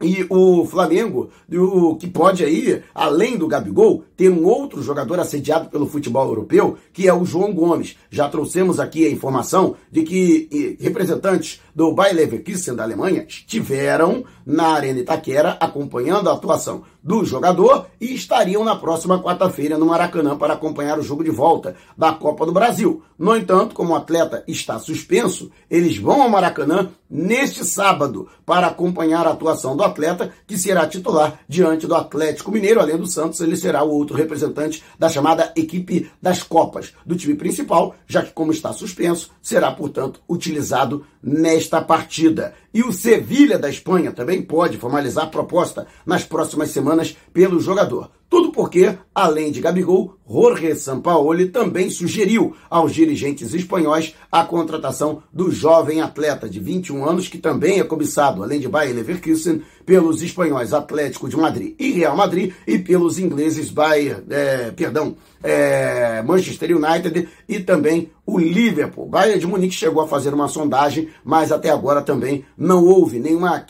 E 0.02 0.26
o 0.28 0.66
Flamengo, 0.66 1.30
o 1.50 1.96
que 1.96 2.06
pode 2.06 2.44
aí, 2.44 2.82
além 2.94 3.38
do 3.38 3.48
Gabigol, 3.48 4.04
ter 4.14 4.28
um 4.28 4.44
outro 4.44 4.82
jogador 4.82 5.18
assediado 5.18 5.70
pelo 5.70 5.86
futebol 5.86 6.28
europeu, 6.28 6.76
que 6.92 7.08
é 7.08 7.14
o 7.14 7.24
João 7.24 7.50
Gomes. 7.50 7.96
Já 8.10 8.28
trouxemos 8.28 8.78
aqui 8.78 9.06
a 9.06 9.10
informação 9.10 9.74
de 9.90 10.02
que 10.02 10.76
representantes 10.78 11.62
do 11.76 11.92
Bayer 11.92 12.16
Leverkusen 12.16 12.74
da 12.74 12.84
Alemanha 12.84 13.26
estiveram 13.28 14.24
na 14.46 14.68
Arena 14.68 15.00
Itaquera 15.00 15.58
acompanhando 15.60 16.30
a 16.30 16.32
atuação 16.32 16.84
do 17.02 17.22
jogador 17.24 17.86
e 18.00 18.14
estariam 18.14 18.64
na 18.64 18.74
próxima 18.74 19.22
quarta-feira 19.22 19.76
no 19.76 19.86
Maracanã 19.86 20.36
para 20.38 20.54
acompanhar 20.54 20.98
o 20.98 21.02
jogo 21.02 21.22
de 21.22 21.30
volta 21.30 21.76
da 21.96 22.12
Copa 22.12 22.46
do 22.46 22.52
Brasil. 22.52 23.02
No 23.18 23.36
entanto, 23.36 23.74
como 23.74 23.92
o 23.92 23.96
atleta 23.96 24.42
está 24.48 24.78
suspenso, 24.78 25.50
eles 25.70 25.98
vão 25.98 26.22
ao 26.22 26.30
Maracanã 26.30 26.88
neste 27.08 27.64
sábado 27.64 28.28
para 28.44 28.66
acompanhar 28.66 29.26
a 29.26 29.30
atuação 29.30 29.76
do 29.76 29.84
atleta, 29.84 30.32
que 30.46 30.58
será 30.58 30.86
titular 30.86 31.40
diante 31.48 31.86
do 31.86 31.94
Atlético 31.94 32.50
Mineiro. 32.50 32.80
Além 32.80 32.96
do 32.96 33.06
Santos, 33.06 33.40
ele 33.40 33.56
será 33.56 33.84
o 33.84 33.90
outro 33.90 34.16
representante 34.16 34.82
da 34.98 35.08
chamada 35.08 35.52
equipe 35.54 36.10
das 36.20 36.42
Copas 36.42 36.92
do 37.04 37.16
time 37.16 37.36
principal, 37.36 37.94
já 38.06 38.22
que, 38.22 38.32
como 38.32 38.50
está 38.50 38.72
suspenso, 38.72 39.30
será, 39.40 39.70
portanto, 39.70 40.20
utilizado 40.28 41.04
nesta 41.22 41.65
partida. 41.70 42.54
E 42.76 42.82
o 42.82 42.92
Sevilha 42.92 43.58
da 43.58 43.70
Espanha 43.70 44.12
também 44.12 44.42
pode 44.42 44.76
formalizar 44.76 45.24
a 45.24 45.28
proposta 45.28 45.86
nas 46.04 46.24
próximas 46.24 46.68
semanas 46.68 47.16
pelo 47.32 47.58
jogador. 47.58 48.10
Tudo 48.28 48.52
porque, 48.52 48.98
além 49.14 49.50
de 49.50 49.62
Gabigol, 49.62 50.16
Jorge 50.28 50.74
Sampaoli 50.74 51.48
também 51.48 51.88
sugeriu 51.88 52.54
aos 52.68 52.92
dirigentes 52.92 53.54
espanhóis 53.54 54.14
a 54.30 54.44
contratação 54.44 55.22
do 55.32 55.50
jovem 55.50 56.02
atleta 56.02 56.48
de 56.48 56.60
21 56.60 57.08
anos, 57.08 57.28
que 57.28 57.38
também 57.38 57.78
é 57.78 57.84
cobiçado, 57.84 58.42
além 58.42 58.60
de 58.60 58.68
Bayer 58.68 58.94
Leverkusen, 58.94 59.62
pelos 59.86 60.20
espanhóis 60.20 60.74
Atlético 60.74 61.28
de 61.28 61.36
Madrid 61.36 61.76
e 61.78 61.92
Real 61.92 62.16
Madrid 62.16 62.52
e 62.66 62.78
pelos 62.78 63.18
ingleses 63.20 63.70
Bayer, 63.70 64.22
é, 64.28 64.72
perdão, 64.72 65.16
é, 65.42 66.20
Manchester 66.22 66.76
United 66.76 67.28
e 67.48 67.60
também 67.60 68.10
o 68.26 68.36
Liverpool. 68.38 69.06
Bayern 69.06 69.38
de 69.38 69.46
Munique 69.46 69.74
chegou 69.76 70.02
a 70.02 70.08
fazer 70.08 70.34
uma 70.34 70.48
sondagem, 70.48 71.08
mas 71.24 71.52
até 71.52 71.70
agora 71.70 72.02
também 72.02 72.44
não 72.58 72.65
houve 72.74 73.18
nenhuma 73.18 73.64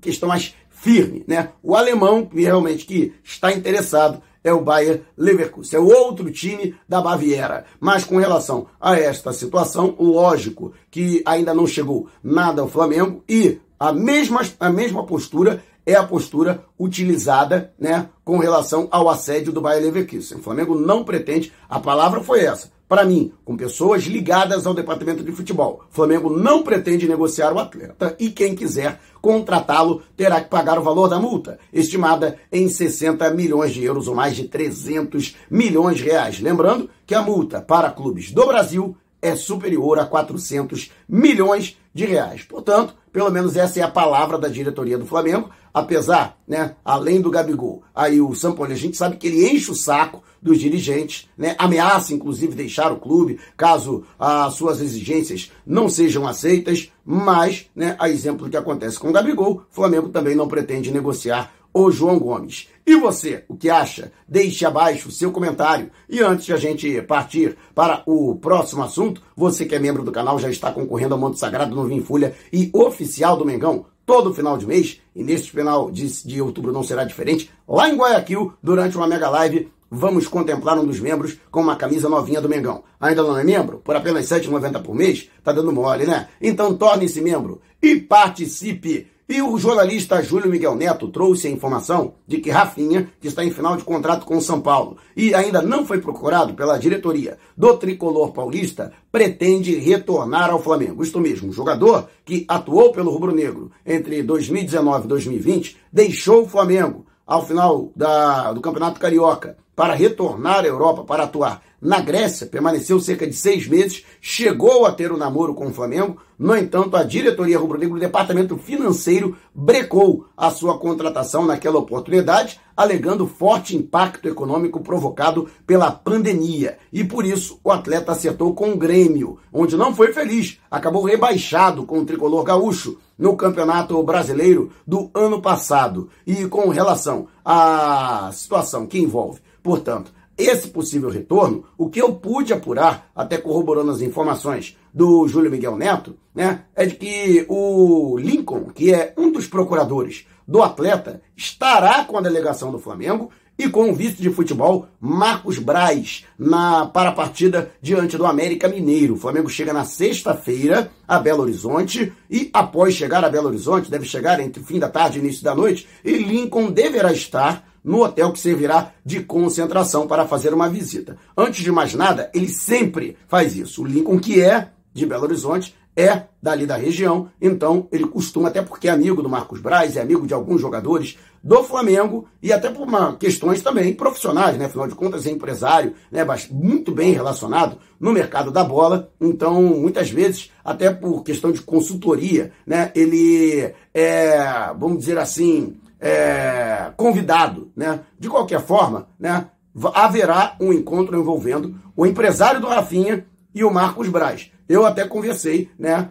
questão 0.00 0.28
mais 0.28 0.54
firme, 0.70 1.24
né? 1.26 1.50
O 1.62 1.74
alemão 1.74 2.28
realmente 2.32 2.86
que 2.86 3.14
está 3.24 3.52
interessado 3.52 4.22
é 4.42 4.52
o 4.52 4.62
Bayer 4.62 5.02
Leverkusen, 5.16 5.78
é 5.78 5.82
o 5.82 5.88
outro 5.88 6.30
time 6.30 6.74
da 6.88 7.00
Baviera. 7.00 7.64
Mas 7.80 8.04
com 8.04 8.16
relação 8.16 8.66
a 8.80 8.98
esta 8.98 9.32
situação, 9.32 9.94
lógico 9.98 10.72
que 10.90 11.22
ainda 11.26 11.52
não 11.52 11.66
chegou 11.66 12.08
nada 12.22 12.62
ao 12.62 12.68
Flamengo 12.68 13.22
e 13.28 13.60
a 13.78 13.92
mesma, 13.92 14.40
a 14.58 14.70
mesma 14.70 15.04
postura 15.04 15.62
é 15.84 15.94
a 15.94 16.04
postura 16.04 16.64
utilizada 16.78 17.72
né, 17.78 18.08
com 18.24 18.38
relação 18.38 18.88
ao 18.90 19.08
assédio 19.08 19.52
do 19.52 19.60
Bayer 19.60 19.82
Leverkusen. 19.82 20.38
O 20.38 20.42
Flamengo 20.42 20.74
não 20.74 21.02
pretende, 21.02 21.52
a 21.68 21.80
palavra 21.80 22.22
foi 22.22 22.40
essa, 22.40 22.70
para 22.88 23.04
mim, 23.04 23.32
com 23.44 23.56
pessoas 23.56 24.04
ligadas 24.04 24.66
ao 24.66 24.74
departamento 24.74 25.22
de 25.22 25.30
futebol. 25.32 25.84
Flamengo 25.90 26.30
não 26.30 26.62
pretende 26.62 27.06
negociar 27.06 27.52
o 27.52 27.58
atleta 27.58 28.16
e 28.18 28.30
quem 28.30 28.54
quiser 28.54 28.98
contratá-lo 29.20 30.02
terá 30.16 30.40
que 30.40 30.48
pagar 30.48 30.78
o 30.78 30.82
valor 30.82 31.08
da 31.08 31.18
multa, 31.18 31.58
estimada 31.72 32.38
em 32.50 32.68
60 32.68 33.28
milhões 33.30 33.74
de 33.74 33.84
euros 33.84 34.08
ou 34.08 34.14
mais 34.14 34.34
de 34.34 34.44
300 34.44 35.36
milhões 35.50 35.98
de 35.98 36.04
reais. 36.04 36.40
Lembrando 36.40 36.88
que 37.06 37.14
a 37.14 37.22
multa 37.22 37.60
para 37.60 37.90
clubes 37.90 38.32
do 38.32 38.46
Brasil 38.46 38.96
é 39.20 39.34
superior 39.36 39.98
a 39.98 40.06
400 40.06 40.90
milhões 41.08 41.76
de 41.92 42.06
reais. 42.06 42.42
Portanto, 42.42 42.94
pelo 43.18 43.32
menos 43.32 43.56
essa 43.56 43.80
é 43.80 43.82
a 43.82 43.90
palavra 43.90 44.38
da 44.38 44.46
diretoria 44.46 44.96
do 44.96 45.04
Flamengo, 45.04 45.50
apesar, 45.74 46.38
né, 46.46 46.76
além 46.84 47.20
do 47.20 47.32
Gabigol, 47.32 47.82
aí 47.92 48.20
o 48.20 48.32
Sampaoli, 48.32 48.72
a 48.72 48.76
gente 48.76 48.96
sabe 48.96 49.16
que 49.16 49.26
ele 49.26 49.44
enche 49.44 49.72
o 49.72 49.74
saco 49.74 50.22
dos 50.40 50.56
dirigentes, 50.56 51.28
né, 51.36 51.56
ameaça 51.58 52.14
inclusive 52.14 52.54
deixar 52.54 52.92
o 52.92 53.00
clube 53.00 53.40
caso 53.56 54.04
as 54.16 54.54
suas 54.54 54.80
exigências 54.80 55.50
não 55.66 55.88
sejam 55.88 56.28
aceitas, 56.28 56.92
mas, 57.04 57.66
né, 57.74 57.96
a 57.98 58.08
exemplo 58.08 58.46
do 58.46 58.50
que 58.52 58.56
acontece 58.56 59.00
com 59.00 59.08
o 59.08 59.12
Gabigol, 59.12 59.62
o 59.68 59.74
Flamengo 59.74 60.10
também 60.10 60.36
não 60.36 60.46
pretende 60.46 60.92
negociar 60.92 61.52
o 61.74 61.90
João 61.90 62.20
Gomes. 62.20 62.68
E 62.88 62.96
você, 62.96 63.44
o 63.48 63.54
que 63.54 63.68
acha? 63.68 64.10
Deixe 64.26 64.64
abaixo 64.64 65.10
o 65.10 65.12
seu 65.12 65.30
comentário. 65.30 65.90
E 66.08 66.22
antes 66.22 66.46
de 66.46 66.54
a 66.54 66.56
gente 66.56 67.02
partir 67.02 67.54
para 67.74 68.02
o 68.06 68.36
próximo 68.36 68.82
assunto, 68.82 69.20
você 69.36 69.66
que 69.66 69.74
é 69.74 69.78
membro 69.78 70.02
do 70.02 70.10
canal 70.10 70.38
já 70.38 70.48
está 70.48 70.72
concorrendo 70.72 71.12
ao 71.12 71.20
Monte 71.20 71.38
Sagrado 71.38 71.76
no 71.76 71.84
Vim 71.84 72.00
Folha 72.00 72.34
e 72.50 72.70
oficial 72.72 73.36
do 73.36 73.44
Mengão 73.44 73.84
todo 74.06 74.32
final 74.32 74.56
de 74.56 74.66
mês, 74.66 75.02
e 75.14 75.22
neste 75.22 75.50
final 75.50 75.90
de, 75.90 76.06
de 76.24 76.40
outubro 76.40 76.72
não 76.72 76.82
será 76.82 77.04
diferente, 77.04 77.50
lá 77.68 77.90
em 77.90 77.94
Guayaquil, 77.94 78.54
durante 78.62 78.96
uma 78.96 79.06
mega 79.06 79.28
live, 79.28 79.70
vamos 79.90 80.26
contemplar 80.26 80.78
um 80.78 80.86
dos 80.86 80.98
membros 80.98 81.36
com 81.50 81.60
uma 81.60 81.76
camisa 81.76 82.08
novinha 82.08 82.40
do 82.40 82.48
Mengão. 82.48 82.84
Ainda 82.98 83.22
não 83.22 83.36
é 83.36 83.44
membro? 83.44 83.82
Por 83.84 83.96
apenas 83.96 84.30
R$ 84.30 84.40
7,90 84.40 84.82
por 84.82 84.94
mês? 84.94 85.28
Tá 85.44 85.52
dando 85.52 85.74
mole, 85.74 86.06
né? 86.06 86.28
Então 86.40 86.74
torne-se 86.74 87.20
membro 87.20 87.60
e 87.82 87.96
participe! 87.96 89.17
E 89.30 89.42
o 89.42 89.58
jornalista 89.58 90.22
Júlio 90.22 90.48
Miguel 90.48 90.74
Neto 90.74 91.06
trouxe 91.08 91.48
a 91.48 91.50
informação 91.50 92.14
de 92.26 92.38
que 92.38 92.48
Rafinha, 92.48 93.12
que 93.20 93.28
está 93.28 93.44
em 93.44 93.50
final 93.50 93.76
de 93.76 93.84
contrato 93.84 94.24
com 94.24 94.38
o 94.38 94.40
São 94.40 94.58
Paulo 94.58 94.96
e 95.14 95.34
ainda 95.34 95.60
não 95.60 95.84
foi 95.84 96.00
procurado 96.00 96.54
pela 96.54 96.78
diretoria 96.78 97.36
do 97.54 97.76
tricolor 97.76 98.32
paulista, 98.32 98.90
pretende 99.12 99.74
retornar 99.74 100.48
ao 100.48 100.62
Flamengo. 100.62 101.02
Isto 101.02 101.20
mesmo, 101.20 101.50
o 101.50 101.52
jogador 101.52 102.08
que 102.24 102.46
atuou 102.48 102.90
pelo 102.90 103.10
Rubro 103.10 103.34
Negro 103.34 103.70
entre 103.84 104.22
2019 104.22 105.04
e 105.04 105.08
2020 105.08 105.76
deixou 105.92 106.44
o 106.44 106.48
Flamengo 106.48 107.04
ao 107.26 107.44
final 107.44 107.92
da, 107.94 108.54
do 108.54 108.62
Campeonato 108.62 108.98
Carioca 108.98 109.58
para 109.76 109.92
retornar 109.92 110.64
à 110.64 110.68
Europa 110.68 111.04
para 111.04 111.24
atuar 111.24 111.62
na 111.80 112.00
Grécia, 112.00 112.46
permaneceu 112.46 112.98
cerca 112.98 113.26
de 113.26 113.34
seis 113.34 113.66
meses, 113.66 114.04
chegou 114.20 114.84
a 114.84 114.92
ter 114.92 115.12
o 115.12 115.14
um 115.14 115.18
namoro 115.18 115.54
com 115.54 115.66
o 115.68 115.72
Flamengo, 115.72 116.18
no 116.38 116.56
entanto, 116.56 116.96
a 116.96 117.02
diretoria 117.02 117.58
rubro-negro, 117.58 117.96
o 117.96 118.00
departamento 118.00 118.56
financeiro, 118.56 119.36
brecou 119.52 120.26
a 120.36 120.50
sua 120.50 120.78
contratação 120.78 121.44
naquela 121.44 121.78
oportunidade, 121.78 122.60
alegando 122.76 123.26
forte 123.26 123.76
impacto 123.76 124.28
econômico 124.28 124.80
provocado 124.80 125.48
pela 125.66 125.90
pandemia. 125.90 126.78
E 126.92 127.02
por 127.02 127.24
isso 127.24 127.58
o 127.64 127.72
atleta 127.72 128.12
acertou 128.12 128.54
com 128.54 128.70
o 128.70 128.76
Grêmio, 128.76 129.38
onde 129.52 129.76
não 129.76 129.92
foi 129.92 130.12
feliz, 130.12 130.60
acabou 130.70 131.02
rebaixado 131.02 131.84
com 131.84 131.98
o 131.98 132.06
tricolor 132.06 132.44
gaúcho 132.44 132.98
no 133.18 133.36
Campeonato 133.36 134.00
Brasileiro 134.04 134.70
do 134.86 135.10
ano 135.12 135.42
passado. 135.42 136.08
E 136.24 136.46
com 136.46 136.68
relação 136.68 137.26
à 137.44 138.30
situação 138.32 138.86
que 138.86 139.00
envolve, 139.00 139.40
portanto, 139.60 140.12
esse 140.38 140.68
possível 140.68 141.10
retorno, 141.10 141.64
o 141.76 141.90
que 141.90 142.00
eu 142.00 142.14
pude 142.14 142.52
apurar, 142.52 143.10
até 143.14 143.36
corroborando 143.36 143.90
as 143.90 144.00
informações 144.00 144.76
do 144.94 145.26
Júlio 145.26 145.50
Miguel 145.50 145.76
Neto, 145.76 146.16
né, 146.34 146.62
é 146.74 146.86
de 146.86 146.94
que 146.94 147.44
o 147.48 148.16
Lincoln, 148.16 148.70
que 148.72 148.94
é 148.94 149.12
um 149.18 149.32
dos 149.32 149.48
procuradores 149.48 150.26
do 150.46 150.62
atleta, 150.62 151.20
estará 151.36 152.04
com 152.04 152.16
a 152.16 152.22
delegação 152.22 152.70
do 152.70 152.78
Flamengo 152.78 153.30
e 153.58 153.68
com 153.68 153.90
o 153.90 153.94
vice 153.94 154.22
de 154.22 154.30
futebol 154.30 154.86
Marcos 155.00 155.58
Braz 155.58 156.24
na, 156.38 156.86
para 156.86 157.10
a 157.10 157.12
partida 157.12 157.72
diante 157.82 158.16
do 158.16 158.24
América 158.24 158.68
Mineiro. 158.68 159.14
O 159.14 159.18
Flamengo 159.18 159.50
chega 159.50 159.72
na 159.72 159.84
sexta-feira 159.84 160.92
a 161.06 161.18
Belo 161.18 161.42
Horizonte 161.42 162.12
e 162.30 162.48
após 162.52 162.94
chegar 162.94 163.24
a 163.24 163.28
Belo 163.28 163.48
Horizonte, 163.48 163.90
deve 163.90 164.06
chegar 164.06 164.38
entre 164.38 164.62
fim 164.62 164.78
da 164.78 164.88
tarde 164.88 165.18
e 165.18 165.22
início 165.22 165.42
da 165.42 165.56
noite, 165.56 165.88
e 166.04 166.12
Lincoln 166.12 166.70
deverá 166.70 167.12
estar 167.12 167.67
no 167.88 168.04
hotel 168.04 168.30
que 168.32 168.38
servirá 168.38 168.92
de 169.02 169.20
concentração 169.20 170.06
para 170.06 170.26
fazer 170.26 170.52
uma 170.52 170.68
visita. 170.68 171.16
Antes 171.34 171.64
de 171.64 171.72
mais 171.72 171.94
nada, 171.94 172.30
ele 172.34 172.48
sempre 172.48 173.16
faz 173.26 173.56
isso. 173.56 173.82
O 173.82 173.86
Lincoln, 173.86 174.20
que 174.20 174.42
é 174.42 174.68
de 174.92 175.06
Belo 175.06 175.24
Horizonte, 175.24 175.74
é 175.96 176.24
dali 176.40 176.66
da 176.66 176.76
região, 176.76 177.28
então 177.40 177.88
ele 177.90 178.06
costuma, 178.06 178.48
até 178.48 178.62
porque 178.62 178.86
é 178.86 178.90
amigo 178.92 179.20
do 179.20 179.28
Marcos 179.28 179.58
Braz, 179.58 179.96
é 179.96 180.00
amigo 180.00 180.26
de 180.26 180.34
alguns 180.34 180.60
jogadores 180.60 181.18
do 181.42 181.64
Flamengo 181.64 182.28
e 182.42 182.52
até 182.52 182.70
por 182.70 182.86
uma, 182.86 183.16
questões 183.16 183.62
também 183.62 183.92
profissionais, 183.94 184.56
né? 184.56 184.66
Afinal 184.66 184.86
de 184.86 184.94
contas, 184.94 185.26
é 185.26 185.30
empresário, 185.30 185.94
né? 186.12 186.24
Muito 186.52 186.92
bem 186.92 187.12
relacionado 187.12 187.78
no 187.98 188.12
mercado 188.12 188.52
da 188.52 188.62
bola, 188.62 189.10
então 189.20 189.60
muitas 189.62 190.10
vezes, 190.10 190.52
até 190.64 190.90
por 190.90 191.24
questão 191.24 191.50
de 191.50 191.62
consultoria, 191.62 192.52
né? 192.66 192.92
Ele 192.94 193.72
é, 193.92 194.72
vamos 194.78 194.98
dizer 194.98 195.18
assim, 195.18 195.74
é, 196.00 196.92
convidado, 196.96 197.70
né? 197.76 198.00
De 198.18 198.28
qualquer 198.28 198.60
forma, 198.60 199.08
né? 199.18 199.46
Haverá 199.94 200.56
um 200.60 200.72
encontro 200.72 201.18
envolvendo 201.18 201.74
o 201.96 202.06
empresário 202.06 202.60
do 202.60 202.66
Rafinha 202.66 203.26
e 203.54 203.64
o 203.64 203.70
Marcos 203.70 204.08
Braz. 204.08 204.50
Eu 204.68 204.84
até 204.84 205.06
conversei, 205.06 205.70
né, 205.78 206.10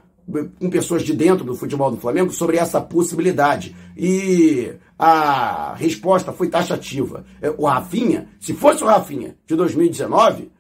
com 0.60 0.70
pessoas 0.70 1.03
de 1.03 1.13
dentro 1.13 1.46
do 1.46 1.56
futebol 1.56 1.89
do 1.89 1.98
Flamengo 1.98 2.32
sobre 2.32 2.58
essa 2.58 2.82
possibilidade. 2.82 3.75
E 3.96 4.74
a 5.00 5.74
resposta 5.75 6.34
foi 6.34 6.50
taxativa. 6.50 7.25
É, 7.41 7.50
o 7.58 7.65
Rafinha, 7.65 8.27
se 8.39 8.53
fosse 8.53 8.84
o 8.84 8.88
Rafinha 8.88 9.36
de 9.46 9.56
2019, 9.56 10.51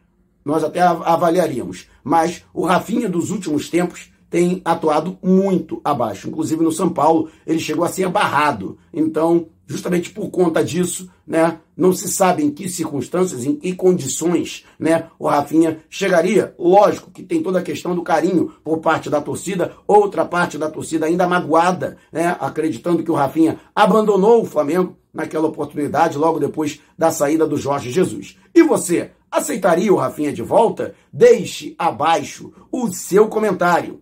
nós 0.45 0.63
até 0.63 0.79
avaliaríamos. 0.81 1.87
Mas 2.03 2.45
o 2.53 2.65
Rafinha 2.65 3.09
dos 3.09 3.31
últimos 3.31 3.69
tempos 3.69 4.11
tem 4.29 4.61
atuado 4.65 5.17
muito 5.21 5.81
abaixo. 5.83 6.27
Inclusive 6.27 6.63
no 6.63 6.71
São 6.71 6.89
Paulo, 6.89 7.29
ele 7.45 7.59
chegou 7.59 7.85
a 7.85 7.89
ser 7.89 8.09
barrado. 8.09 8.77
Então, 8.93 9.47
justamente 9.65 10.09
por 10.11 10.29
conta 10.29 10.63
disso, 10.63 11.09
né, 11.25 11.59
não 11.75 11.91
se 11.91 12.07
sabe 12.07 12.43
em 12.43 12.49
que 12.49 12.69
circunstâncias, 12.69 13.45
em 13.45 13.55
que 13.55 13.73
condições, 13.73 14.63
né, 14.79 15.07
o 15.19 15.27
Rafinha 15.27 15.79
chegaria. 15.89 16.55
Lógico 16.57 17.11
que 17.11 17.21
tem 17.21 17.43
toda 17.43 17.59
a 17.59 17.63
questão 17.63 17.93
do 17.93 18.01
carinho 18.01 18.53
por 18.63 18.79
parte 18.79 19.09
da 19.09 19.21
torcida, 19.21 19.73
outra 19.85 20.23
parte 20.23 20.57
da 20.57 20.69
torcida 20.69 21.05
ainda 21.05 21.27
magoada, 21.27 21.97
né, 22.11 22.35
acreditando 22.39 23.03
que 23.03 23.11
o 23.11 23.15
Rafinha 23.15 23.59
abandonou 23.75 24.41
o 24.41 24.45
Flamengo 24.45 24.97
naquela 25.13 25.47
oportunidade 25.47 26.17
logo 26.17 26.39
depois 26.39 26.79
da 26.97 27.11
saída 27.11 27.45
do 27.45 27.57
Jorge 27.57 27.91
Jesus. 27.91 28.37
E 28.55 28.63
você, 28.63 29.11
aceitaria 29.29 29.91
o 29.93 29.97
Rafinha 29.97 30.31
de 30.31 30.41
volta? 30.41 30.95
Deixe 31.11 31.75
abaixo 31.77 32.53
o 32.71 32.91
seu 32.91 33.27
comentário. 33.27 34.01